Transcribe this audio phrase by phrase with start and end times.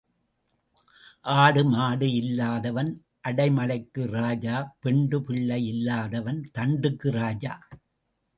[1.33, 2.89] ஆடு மாடு இல்லாதவன்
[3.27, 7.53] அடைமழைக்கு ராஜா பெண்டு பிள்ளை இல்லாதவன் தண்டுக்கு ராஜா.